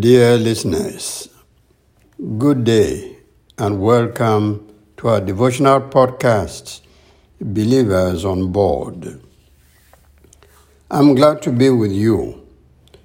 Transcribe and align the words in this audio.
Dear 0.00 0.38
listeners, 0.38 1.28
good 2.38 2.64
day 2.64 3.18
and 3.58 3.82
welcome 3.82 4.66
to 4.96 5.08
our 5.08 5.20
devotional 5.20 5.80
podcast, 5.80 6.80
Believers 7.38 8.24
on 8.24 8.50
Board. 8.50 9.20
I'm 10.90 11.14
glad 11.14 11.42
to 11.42 11.52
be 11.52 11.68
with 11.68 11.92
you. 11.92 12.46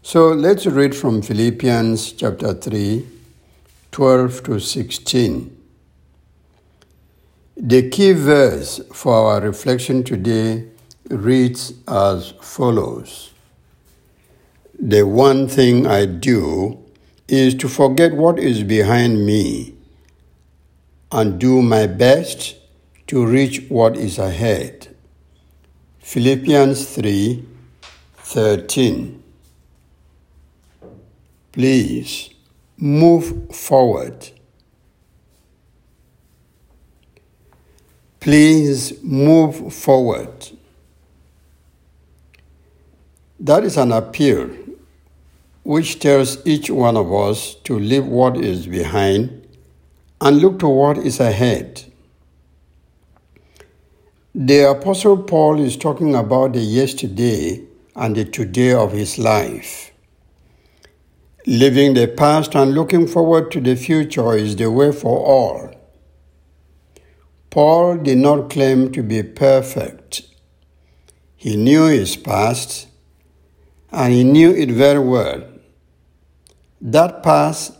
So 0.00 0.28
let's 0.28 0.64
read 0.64 0.96
from 0.96 1.20
Philippians 1.20 2.12
chapter 2.12 2.54
3, 2.54 3.06
12 3.92 4.42
to 4.44 4.58
16. 4.58 5.56
The 7.58 7.90
key 7.90 8.12
verse 8.12 8.80
for 8.94 9.12
our 9.14 9.40
reflection 9.42 10.04
today 10.04 10.64
reads 11.10 11.74
as 11.86 12.32
follows 12.40 13.34
The 14.80 15.02
one 15.02 15.48
thing 15.48 15.88
I 15.88 16.06
do 16.06 16.78
is 17.26 17.56
to 17.56 17.68
forget 17.68 18.14
what 18.14 18.38
is 18.38 18.62
behind 18.62 19.26
me 19.26 19.74
and 21.10 21.40
do 21.40 21.62
my 21.62 21.88
best 21.88 22.54
to 23.08 23.26
reach 23.26 23.64
what 23.68 23.96
is 23.96 24.18
ahead. 24.18 24.94
Philippians 25.98 26.94
3 26.94 27.44
13. 28.18 29.20
Please 31.50 32.30
move 32.76 33.52
forward. 33.52 34.30
Please 38.20 39.02
move 39.02 39.74
forward. 39.74 40.50
That 43.40 43.64
is 43.64 43.76
an 43.76 43.90
appeal 43.90 44.67
which 45.62 45.98
tells 45.98 46.44
each 46.46 46.70
one 46.70 46.96
of 46.96 47.12
us 47.12 47.54
to 47.64 47.78
leave 47.78 48.06
what 48.06 48.36
is 48.36 48.66
behind 48.66 49.46
and 50.20 50.38
look 50.38 50.58
to 50.58 50.68
what 50.68 50.98
is 50.98 51.20
ahead. 51.20 51.84
The 54.34 54.70
Apostle 54.70 55.22
Paul 55.22 55.60
is 55.60 55.76
talking 55.76 56.14
about 56.14 56.52
the 56.52 56.60
yesterday 56.60 57.64
and 57.96 58.14
the 58.14 58.24
today 58.24 58.72
of 58.72 58.92
his 58.92 59.18
life. 59.18 59.90
Living 61.46 61.94
the 61.94 62.08
past 62.08 62.54
and 62.54 62.74
looking 62.74 63.06
forward 63.06 63.50
to 63.52 63.60
the 63.60 63.74
future 63.74 64.34
is 64.34 64.56
the 64.56 64.70
way 64.70 64.92
for 64.92 65.18
all. 65.24 65.74
Paul 67.50 67.96
did 67.96 68.18
not 68.18 68.50
claim 68.50 68.92
to 68.92 69.02
be 69.02 69.22
perfect. 69.22 70.22
He 71.34 71.56
knew 71.56 71.86
his 71.86 72.16
past 72.16 72.87
and 73.90 74.12
he 74.12 74.24
knew 74.24 74.50
it 74.50 74.70
very 74.70 74.98
well. 74.98 75.44
That 76.80 77.22
past 77.22 77.76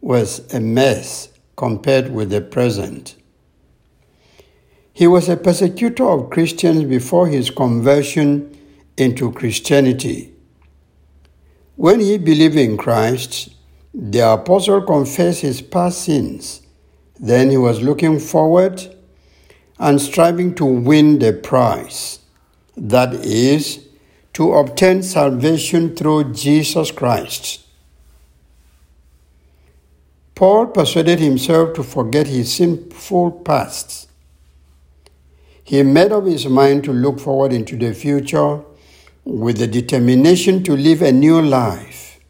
was 0.00 0.52
a 0.54 0.60
mess 0.60 1.28
compared 1.56 2.12
with 2.12 2.30
the 2.30 2.40
present. 2.40 3.16
He 4.92 5.06
was 5.06 5.28
a 5.28 5.36
persecutor 5.36 6.08
of 6.08 6.30
Christians 6.30 6.84
before 6.84 7.28
his 7.28 7.50
conversion 7.50 8.56
into 8.96 9.32
Christianity. 9.32 10.32
When 11.74 12.00
he 12.00 12.16
believed 12.16 12.56
in 12.56 12.76
Christ, 12.76 13.50
the 13.92 14.32
apostle 14.32 14.82
confessed 14.82 15.42
his 15.42 15.60
past 15.60 16.04
sins. 16.04 16.62
Then 17.18 17.50
he 17.50 17.56
was 17.56 17.82
looking 17.82 18.18
forward 18.18 18.94
and 19.78 20.00
striving 20.00 20.54
to 20.54 20.64
win 20.64 21.18
the 21.18 21.32
prize. 21.32 22.20
That 22.76 23.14
is, 23.14 23.85
to 24.36 24.52
obtain 24.52 25.02
salvation 25.02 25.96
through 25.96 26.30
Jesus 26.34 26.90
Christ. 26.90 27.64
Paul 30.34 30.66
persuaded 30.66 31.20
himself 31.20 31.72
to 31.72 31.82
forget 31.82 32.26
his 32.26 32.52
sinful 32.52 33.30
past. 33.46 34.10
He 35.64 35.82
made 35.82 36.12
up 36.12 36.26
his 36.26 36.44
mind 36.44 36.84
to 36.84 36.92
look 36.92 37.18
forward 37.18 37.54
into 37.54 37.78
the 37.78 37.94
future 37.94 38.60
with 39.24 39.56
the 39.56 39.66
determination 39.66 40.62
to 40.64 40.76
live 40.76 41.00
a 41.00 41.12
new 41.12 41.40
life. 41.40 42.20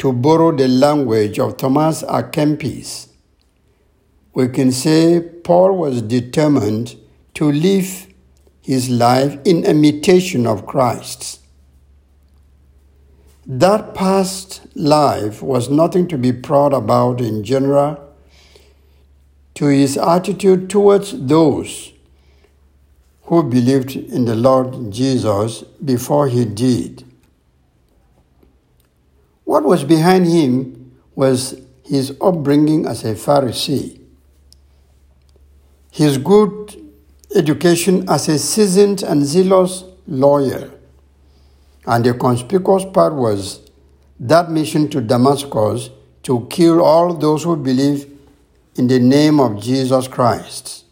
To 0.00 0.12
borrow 0.12 0.54
the 0.54 0.68
language 0.68 1.38
of 1.38 1.56
Thomas 1.56 2.02
à 2.02 2.30
Kempis, 2.30 3.08
we 4.34 4.48
can 4.48 4.72
say 4.72 5.22
Paul 5.22 5.78
was 5.78 6.02
determined 6.02 6.96
to 7.32 7.50
live 7.50 8.11
his 8.62 8.88
life 8.88 9.38
in 9.44 9.64
imitation 9.64 10.46
of 10.46 10.66
Christ's. 10.66 11.40
That 13.44 13.94
past 13.94 14.60
life 14.76 15.42
was 15.42 15.68
nothing 15.68 16.06
to 16.08 16.16
be 16.16 16.32
proud 16.32 16.72
about 16.72 17.20
in 17.20 17.42
general 17.42 17.98
to 19.54 19.66
his 19.66 19.98
attitude 19.98 20.70
towards 20.70 21.26
those 21.26 21.92
who 23.24 23.42
believed 23.42 23.96
in 23.96 24.24
the 24.24 24.36
Lord 24.36 24.92
Jesus 24.92 25.62
before 25.84 26.28
he 26.28 26.44
did. 26.44 27.04
What 29.44 29.64
was 29.64 29.84
behind 29.84 30.26
him 30.26 30.92
was 31.14 31.60
his 31.84 32.16
upbringing 32.20 32.86
as 32.86 33.04
a 33.04 33.14
Pharisee, 33.14 34.00
his 35.90 36.16
good 36.16 36.81
education 37.34 38.08
as 38.08 38.28
a 38.28 38.38
seasoned 38.38 39.02
and 39.02 39.24
zealous 39.24 39.84
lawyer, 40.06 40.70
and 41.86 42.04
the 42.04 42.14
conspicuous 42.14 42.84
part 42.84 43.14
was 43.14 43.70
that 44.20 44.50
mission 44.50 44.88
to 44.90 45.00
Damascus 45.00 45.90
to 46.22 46.46
kill 46.50 46.82
all 46.82 47.14
those 47.14 47.44
who 47.44 47.56
believe 47.56 48.10
in 48.76 48.86
the 48.86 48.98
name 48.98 49.40
of 49.40 49.60
Jesus 49.60 50.06
Christ. 50.08 50.84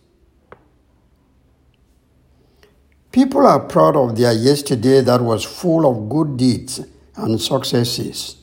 People 3.13 3.47
are 3.47 3.61
proud 3.61 3.97
of 3.97 4.17
their 4.17 4.33
yesterday 4.33 5.01
that 5.01 5.21
was 5.21 5.45
full 5.45 5.89
of 5.89 6.09
good 6.09 6.37
deeds 6.37 6.81
and 7.17 7.41
successes. 7.41 8.37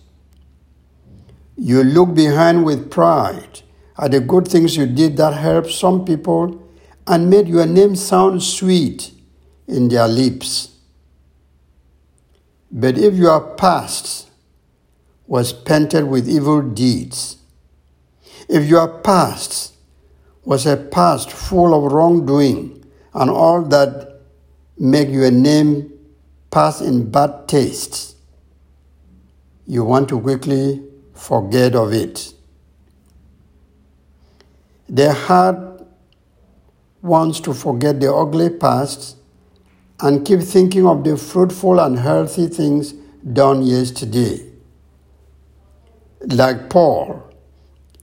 You 1.55 1.83
look 1.83 2.13
behind 2.13 2.65
with 2.65 2.91
pride 2.91 3.61
at 3.97 4.11
the 4.11 4.19
good 4.19 4.47
things 4.47 4.75
you 4.75 4.85
did 4.85 5.17
that 5.17 5.33
helped 5.33 5.71
some 5.71 6.05
people 6.05 6.66
and 7.07 7.29
made 7.29 7.47
your 7.47 7.65
name 7.65 7.95
sound 7.95 8.43
sweet 8.43 9.11
in 9.67 9.87
their 9.87 10.07
lips. 10.07 10.75
But 12.69 12.97
if 12.97 13.15
your 13.15 13.55
past 13.55 14.29
was 15.25 15.53
painted 15.53 16.03
with 16.05 16.27
evil 16.27 16.61
deeds, 16.61 17.37
if 18.49 18.65
your 18.67 18.99
past 18.99 19.73
was 20.43 20.65
a 20.65 20.77
past 20.77 21.31
full 21.31 21.73
of 21.73 21.91
wrongdoing 21.91 22.85
and 23.13 23.29
all 23.29 23.63
that 23.63 24.21
make 24.77 25.09
your 25.09 25.31
name 25.31 25.91
pass 26.51 26.81
in 26.81 27.09
bad 27.09 27.47
taste, 27.47 28.15
you 29.65 29.83
want 29.83 30.07
to 30.09 30.19
quickly 30.19 30.83
forget 31.13 31.75
of 31.75 31.91
it. 31.93 32.33
The 34.87 35.13
heart 35.13 35.66
wants 37.07 37.39
to 37.41 37.53
forget 37.53 37.99
the 37.99 38.13
ugly 38.13 38.49
past 38.49 39.17
and 39.99 40.25
keep 40.25 40.41
thinking 40.41 40.85
of 40.85 41.03
the 41.03 41.17
fruitful 41.17 41.79
and 41.79 41.97
healthy 41.97 42.47
things 42.47 42.93
done 43.33 43.63
yesterday. 43.63 44.45
Like 46.21 46.69
Paul, 46.69 47.23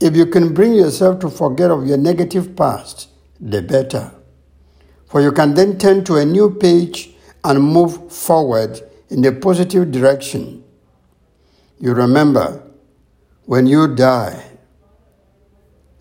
if 0.01 0.15
you 0.15 0.25
can 0.25 0.53
bring 0.53 0.73
yourself 0.73 1.19
to 1.19 1.29
forget 1.29 1.71
of 1.71 1.87
your 1.87 1.97
negative 1.97 2.55
past, 2.55 3.09
the 3.39 3.61
better. 3.61 4.11
For 5.09 5.21
you 5.21 5.31
can 5.31 5.53
then 5.53 5.77
turn 5.77 6.03
to 6.05 6.15
a 6.15 6.25
new 6.25 6.53
page 6.53 7.11
and 7.43 7.61
move 7.63 8.11
forward 8.11 8.81
in 9.09 9.21
the 9.21 9.31
positive 9.31 9.91
direction. 9.91 10.63
You 11.79 11.93
remember, 11.93 12.63
when 13.45 13.67
you 13.67 13.95
die, 13.95 14.43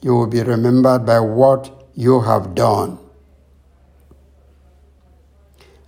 you 0.01 0.15
will 0.15 0.27
be 0.27 0.43
remembered 0.43 1.07
by 1.07 1.21
what 1.21 1.84
you 1.95 2.21
have 2.21 2.55
done. 2.55 2.99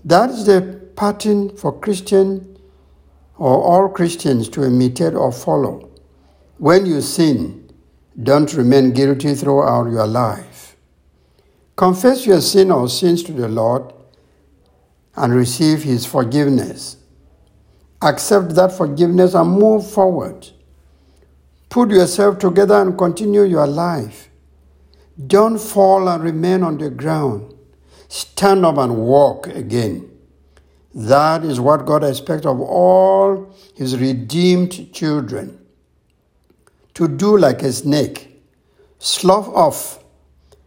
That 0.04 0.30
is 0.30 0.46
the 0.46 0.80
pattern 0.94 1.56
for 1.56 1.78
Christian 1.78 2.58
or 3.36 3.62
all 3.62 3.88
Christians 3.88 4.48
to 4.50 4.64
imitate 4.64 5.14
or 5.14 5.32
follow. 5.32 5.90
When 6.58 6.86
you 6.86 7.00
sin, 7.00 7.70
don't 8.22 8.52
remain 8.54 8.92
guilty 8.92 9.34
throughout 9.34 9.90
your 9.90 10.06
life. 10.06 10.76
Confess 11.76 12.24
your 12.24 12.40
sin 12.40 12.70
or 12.70 12.88
sins 12.88 13.22
to 13.24 13.32
the 13.32 13.48
Lord 13.48 13.92
and 15.16 15.34
receive 15.34 15.82
His 15.82 16.06
forgiveness. 16.06 16.96
Accept 18.00 18.54
that 18.54 18.72
forgiveness 18.72 19.34
and 19.34 19.50
move 19.50 19.90
forward. 19.90 20.48
Put 21.68 21.90
yourself 21.90 22.38
together 22.38 22.80
and 22.80 22.96
continue 22.96 23.42
your 23.42 23.66
life. 23.66 24.25
Don't 25.24 25.58
fall 25.58 26.08
and 26.08 26.22
remain 26.22 26.62
on 26.62 26.76
the 26.76 26.90
ground. 26.90 27.54
Stand 28.08 28.66
up 28.66 28.76
and 28.76 28.96
walk 28.98 29.46
again. 29.46 30.10
That 30.94 31.44
is 31.44 31.60
what 31.60 31.86
God 31.86 32.04
expects 32.04 32.46
of 32.46 32.60
all 32.60 33.54
his 33.74 33.96
redeemed 33.98 34.92
children. 34.92 35.58
To 36.94 37.08
do 37.08 37.36
like 37.36 37.62
a 37.62 37.72
snake, 37.72 38.42
slough 38.98 39.48
off 39.48 40.02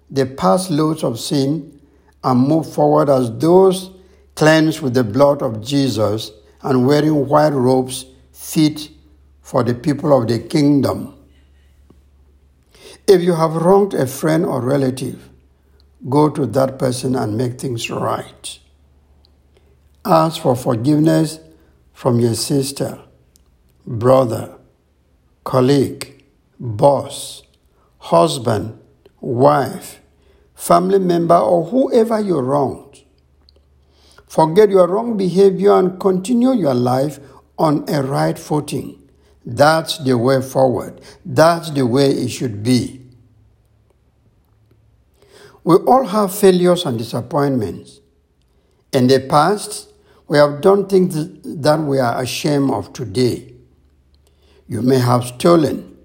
the 0.10 0.26
past 0.26 0.70
loads 0.70 1.04
of 1.04 1.20
sin 1.20 1.80
and 2.24 2.40
move 2.40 2.72
forward 2.72 3.10
as 3.10 3.36
those 3.38 3.92
cleansed 4.36 4.82
with 4.82 4.94
the 4.94 5.04
blood 5.04 5.42
of 5.42 5.64
Jesus 5.64 6.32
and 6.62 6.86
wearing 6.86 7.28
white 7.28 7.54
robes 7.54 8.06
fit 8.32 8.90
for 9.42 9.64
the 9.64 9.74
people 9.74 10.20
of 10.20 10.28
the 10.28 10.40
kingdom. 10.40 11.19
If 13.10 13.24
you 13.24 13.34
have 13.34 13.56
wronged 13.56 13.96
a 13.96 14.06
friend 14.06 14.46
or 14.46 14.62
relative, 14.62 15.30
go 16.10 16.30
to 16.30 16.46
that 16.46 16.78
person 16.78 17.16
and 17.16 17.36
make 17.36 17.60
things 17.60 17.90
right. 17.90 18.60
Ask 20.06 20.44
for 20.44 20.56
forgiveness 20.56 21.40
from 21.92 22.20
your 22.20 22.36
sister, 22.36 23.00
brother, 23.84 24.56
colleague, 25.44 26.24
boss, 26.60 27.42
husband, 27.98 28.78
wife, 29.20 30.02
family 30.54 31.00
member, 31.00 31.36
or 31.38 31.66
whoever 31.66 32.20
you 32.20 32.38
wronged. 32.38 33.06
Forget 34.28 34.70
your 34.70 34.88
wrong 34.88 35.18
behavior 35.18 35.74
and 35.74 36.00
continue 36.00 36.52
your 36.54 36.76
life 36.76 37.20
on 37.58 37.86
a 37.90 38.04
right 38.04 38.38
footing. 38.38 39.02
That's 39.44 39.98
the 39.98 40.16
way 40.16 40.44
forward. 40.44 41.02
That's 41.26 41.72
the 41.72 41.88
way 41.88 42.12
it 42.12 42.30
should 42.30 42.62
be. 42.62 42.99
We 45.70 45.76
all 45.76 46.04
have 46.04 46.34
failures 46.34 46.84
and 46.88 46.98
disappointments. 46.98 48.00
In 48.92 49.06
the 49.06 49.20
past, 49.20 49.88
we 50.28 50.40
have 50.40 50.62
done 50.62 50.88
things 50.88 51.14
that 51.44 51.80
we 51.80 52.00
are 52.00 52.24
ashamed 52.24 52.72
of 52.72 52.92
today. 52.92 53.54
You 54.68 54.82
may 54.82 54.98
have 54.98 55.26
stolen. 55.26 55.96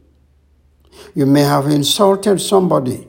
You 1.15 1.25
may 1.25 1.41
have 1.41 1.69
insulted 1.69 2.43
somebody. 2.43 3.09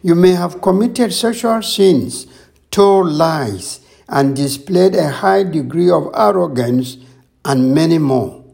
You 0.00 0.14
may 0.14 0.30
have 0.30 0.62
committed 0.62 1.12
sexual 1.12 1.60
sins, 1.62 2.28
told 2.70 3.10
lies, 3.10 3.80
and 4.08 4.36
displayed 4.36 4.94
a 4.94 5.10
high 5.10 5.42
degree 5.42 5.90
of 5.90 6.08
arrogance, 6.14 6.98
and 7.44 7.74
many 7.74 7.98
more. 7.98 8.44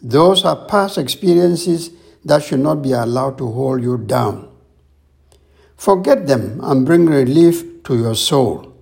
Those 0.00 0.46
are 0.46 0.64
past 0.64 0.96
experiences 0.96 1.90
that 2.24 2.42
should 2.42 2.60
not 2.60 2.80
be 2.80 2.92
allowed 2.92 3.36
to 3.36 3.52
hold 3.52 3.82
you 3.82 3.98
down. 3.98 4.47
Forget 5.78 6.26
them 6.26 6.60
and 6.62 6.84
bring 6.84 7.06
relief 7.06 7.84
to 7.84 7.96
your 7.96 8.16
soul. 8.16 8.74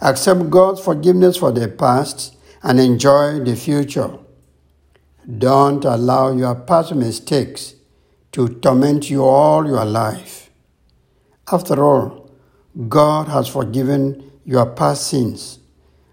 Accept 0.00 0.50
God's 0.50 0.80
forgiveness 0.80 1.36
for 1.36 1.52
the 1.52 1.68
past 1.68 2.36
and 2.62 2.80
enjoy 2.80 3.38
the 3.38 3.54
future. 3.54 4.18
Don't 5.38 5.84
allow 5.84 6.36
your 6.36 6.56
past 6.56 6.92
mistakes 6.94 7.76
to 8.32 8.48
torment 8.48 9.10
you 9.10 9.22
all 9.22 9.64
your 9.64 9.84
life. 9.84 10.50
After 11.52 11.84
all, 11.84 12.30
God 12.88 13.28
has 13.28 13.46
forgiven 13.46 14.32
your 14.44 14.66
past 14.66 15.06
sins, 15.06 15.60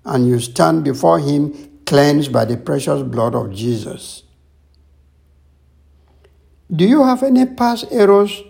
and 0.06 0.27
you 0.27 0.39
stand 0.39 0.83
before 0.83 1.18
Him 1.18 1.80
cleansed 1.88 2.31
by 2.31 2.45
the 2.45 2.57
precious 2.57 3.01
blood 3.01 3.33
of 3.33 3.51
Jesus. 3.51 4.21
Do 6.71 6.86
you 6.86 7.03
have 7.03 7.24
any 7.24 7.47
past 7.47 7.86
errors 7.89 8.44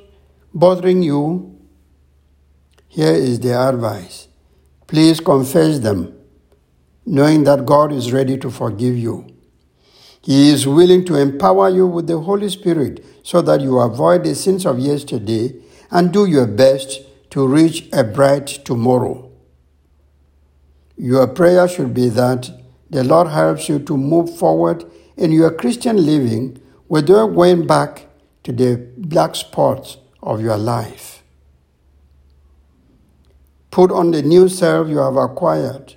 bothering 0.53 1.03
you? 1.03 1.55
Here 2.87 3.13
is 3.13 3.39
the 3.39 3.57
advice 3.57 4.27
Please 4.87 5.19
confess 5.19 5.77
them, 5.77 6.15
knowing 7.05 7.43
that 7.43 7.63
God 7.63 7.91
is 7.91 8.11
ready 8.11 8.39
to 8.39 8.49
forgive 8.49 8.97
you. 8.97 9.27
He 10.19 10.49
is 10.49 10.65
willing 10.65 11.05
to 11.05 11.15
empower 11.15 11.69
you 11.69 11.85
with 11.85 12.07
the 12.07 12.19
Holy 12.19 12.49
Spirit 12.49 13.05
so 13.21 13.43
that 13.43 13.61
you 13.61 13.77
avoid 13.77 14.23
the 14.23 14.33
sins 14.33 14.65
of 14.65 14.79
yesterday 14.79 15.53
and 15.91 16.11
do 16.11 16.25
your 16.25 16.47
best 16.47 17.01
to 17.29 17.47
reach 17.47 17.87
a 17.93 18.03
bright 18.03 18.47
tomorrow. 18.65 19.31
Your 20.97 21.27
prayer 21.27 21.67
should 21.67 21.93
be 21.93 22.09
that 22.09 22.49
the 22.89 23.03
Lord 23.03 23.27
helps 23.27 23.69
you 23.69 23.77
to 23.77 23.95
move 23.95 24.35
forward 24.37 24.83
in 25.15 25.31
your 25.31 25.51
Christian 25.51 26.03
living 26.03 26.59
without 26.87 27.35
going 27.35 27.67
back 27.67 28.07
to 28.43 28.51
the 28.51 28.89
black 28.97 29.35
spots 29.35 29.97
of 30.21 30.41
your 30.41 30.57
life. 30.57 31.23
Put 33.71 33.91
on 33.91 34.11
the 34.11 34.21
new 34.21 34.49
self 34.49 34.89
you 34.89 34.97
have 34.97 35.15
acquired 35.15 35.95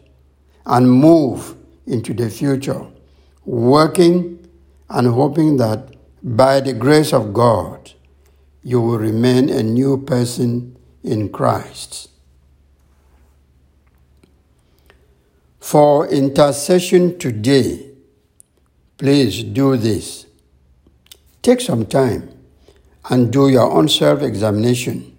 and 0.67 0.91
move 0.91 1.57
into 1.87 2.15
the 2.15 2.31
future, 2.31 2.87
working 3.45 4.49
and 4.89 5.09
hoping 5.09 5.57
that 5.57 5.95
by 6.23 6.61
the 6.61 6.73
grace 6.73 7.13
of 7.13 7.33
God, 7.33 7.93
you 8.63 8.81
will 8.81 8.99
remain 8.99 9.49
a 9.49 9.63
new 9.63 9.99
person 9.99 10.77
in 11.03 11.31
Christ. 11.31 12.11
For 15.59 16.07
intercession 16.09 17.19
today, 17.19 17.91
please 18.99 19.43
do 19.43 19.77
this. 19.77 20.27
Take 21.41 21.61
some 21.61 21.87
time 21.87 22.29
and 23.11 23.33
do 23.33 23.49
your 23.49 23.71
own 23.71 23.89
self 23.89 24.23
examination 24.23 25.13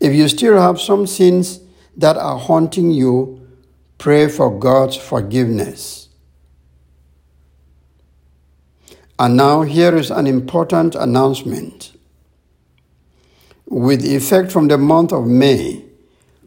if 0.00 0.12
you 0.12 0.28
still 0.28 0.60
have 0.60 0.80
some 0.80 1.06
sins 1.06 1.60
that 1.96 2.16
are 2.16 2.38
haunting 2.38 2.90
you, 2.90 3.40
pray 3.98 4.28
for 4.28 4.58
God's 4.58 4.96
forgiveness. 4.96 6.08
And 9.18 9.36
now, 9.36 9.62
here 9.62 9.96
is 9.96 10.10
an 10.10 10.26
important 10.26 10.94
announcement. 10.94 11.92
With 13.66 14.04
effect 14.04 14.52
from 14.52 14.68
the 14.68 14.76
month 14.76 15.12
of 15.12 15.26
May, 15.26 15.84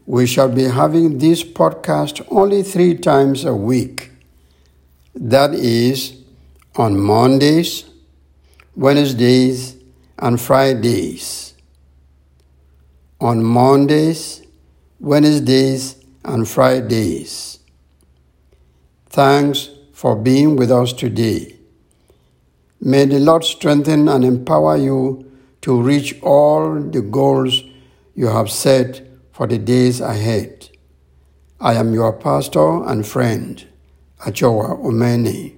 we 0.06 0.26
shall 0.26 0.48
be 0.48 0.64
having 0.64 1.18
this 1.18 1.42
podcast 1.42 2.26
only 2.30 2.62
three 2.62 2.94
times 2.94 3.44
a 3.44 3.54
week. 3.54 4.10
That 5.14 5.52
is 5.54 6.16
on 6.76 7.00
Mondays, 7.00 7.86
Wednesdays, 8.76 9.77
and 10.18 10.40
Fridays 10.40 11.54
on 13.20 13.42
Mondays, 13.42 14.42
Wednesdays, 15.00 15.96
and 16.24 16.48
Fridays. 16.48 17.58
Thanks 19.08 19.70
for 19.92 20.14
being 20.14 20.56
with 20.56 20.70
us 20.70 20.92
today. 20.92 21.56
May 22.80 23.06
the 23.06 23.18
Lord 23.18 23.42
strengthen 23.44 24.08
and 24.08 24.24
empower 24.24 24.76
you 24.76 25.28
to 25.62 25.82
reach 25.82 26.20
all 26.22 26.80
the 26.80 27.02
goals 27.02 27.64
you 28.14 28.28
have 28.28 28.50
set 28.50 29.02
for 29.32 29.46
the 29.46 29.58
days 29.58 30.00
ahead. 30.00 30.68
I 31.60 31.74
am 31.74 31.92
your 31.92 32.12
pastor 32.12 32.84
and 32.84 33.04
friend, 33.04 33.66
Achoa 34.24 34.76
Omeni. 34.76 35.57